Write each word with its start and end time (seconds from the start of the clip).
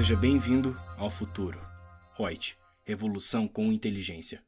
Seja 0.00 0.16
bem-vindo 0.16 0.74
ao 0.96 1.10
futuro. 1.10 1.60
Reut, 2.16 2.56
revolução 2.86 3.46
com 3.46 3.70
inteligência. 3.70 4.40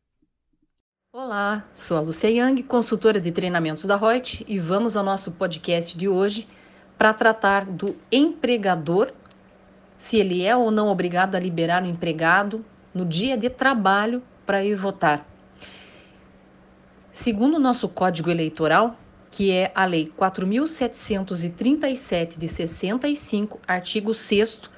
Olá, 1.13 1.69
sou 1.75 1.99
a 1.99 2.01
Lucia 2.01 2.31
Yang, 2.31 2.63
consultora 2.63 3.21
de 3.21 3.31
treinamentos 3.31 3.85
da 3.85 3.99
Reut, 3.99 4.47
e 4.49 4.59
vamos 4.59 4.97
ao 4.97 5.05
nosso 5.05 5.33
podcast 5.33 5.95
de 5.95 6.09
hoje 6.09 6.49
para 6.97 7.13
tratar 7.13 7.67
do 7.67 7.95
empregador, 8.11 9.13
se 9.99 10.17
ele 10.17 10.43
é 10.43 10.57
ou 10.57 10.71
não 10.71 10.89
obrigado 10.89 11.35
a 11.35 11.39
liberar 11.39 11.83
o 11.83 11.87
empregado 11.87 12.65
no 12.95 13.05
dia 13.05 13.37
de 13.37 13.51
trabalho 13.51 14.23
para 14.47 14.65
ir 14.65 14.75
votar. 14.75 15.29
Segundo 17.13 17.57
o 17.57 17.61
nosso 17.61 17.91
Código 17.91 18.31
Eleitoral, 18.31 18.97
que 19.31 19.51
é 19.51 19.71
a 19.75 19.85
Lei 19.85 20.11
4.737 20.19 22.39
de 22.39 22.49
65, 22.49 23.61
artigo 23.67 24.15
6 24.15 24.72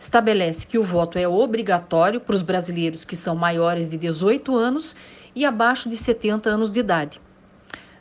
estabelece 0.00 0.66
que 0.66 0.78
o 0.78 0.82
voto 0.82 1.18
é 1.18 1.28
obrigatório 1.28 2.20
para 2.20 2.34
os 2.34 2.40
brasileiros 2.40 3.04
que 3.04 3.14
são 3.14 3.36
maiores 3.36 3.88
de 3.88 3.98
18 3.98 4.56
anos 4.56 4.96
e 5.34 5.44
abaixo 5.44 5.90
de 5.90 5.96
70 5.96 6.48
anos 6.48 6.72
de 6.72 6.80
idade. 6.80 7.20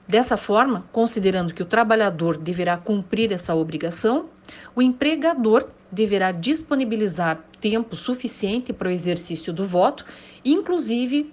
Dessa 0.08 0.38
forma, 0.38 0.86
considerando 0.92 1.54
que 1.54 1.62
o 1.62 1.66
trabalhador 1.66 2.38
deverá 2.38 2.78
cumprir 2.78 3.32
essa 3.32 3.54
obrigação, 3.54 4.30
o 4.74 4.82
empregador 4.82 5.68
deverá 5.92 6.32
disponibilizar 6.32 7.44
tempo 7.60 7.96
suficiente 7.96 8.72
para 8.72 8.88
o 8.88 8.92
exercício 8.92 9.52
do 9.52 9.68
voto, 9.68 10.06
inclusive 10.44 11.32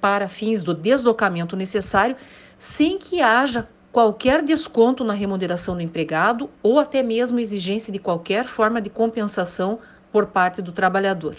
para 0.00 0.28
fins 0.28 0.62
do 0.62 0.74
deslocamento 0.74 1.56
necessário, 1.56 2.16
sem 2.58 2.98
que 2.98 3.20
haja 3.22 3.68
qualquer 3.96 4.42
desconto 4.42 5.02
na 5.02 5.14
remuneração 5.14 5.74
do 5.74 5.80
empregado 5.80 6.50
ou 6.62 6.78
até 6.78 7.02
mesmo 7.02 7.40
exigência 7.40 7.90
de 7.90 7.98
qualquer 7.98 8.44
forma 8.44 8.78
de 8.78 8.90
compensação 8.90 9.78
por 10.12 10.26
parte 10.26 10.60
do 10.60 10.70
trabalhador. 10.70 11.36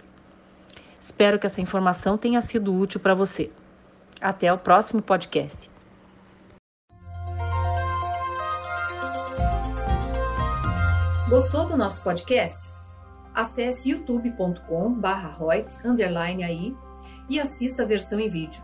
Espero 1.00 1.38
que 1.38 1.46
essa 1.46 1.62
informação 1.62 2.18
tenha 2.18 2.42
sido 2.42 2.74
útil 2.74 3.00
para 3.00 3.14
você. 3.14 3.52
Até 4.20 4.52
o 4.52 4.58
próximo 4.58 5.04
podcast. 5.04 5.70
Gostou 11.30 11.68
do 11.68 11.78
nosso 11.78 12.04
podcast? 12.04 12.74
Acesse 13.36 13.92
youtube.com/royts_aí 13.92 16.76
e 17.30 17.40
assista 17.40 17.84
a 17.84 17.86
versão 17.86 18.20
em 18.20 18.28
vídeo. 18.28 18.64